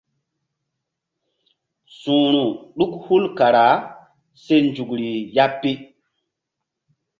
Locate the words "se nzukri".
4.43-5.09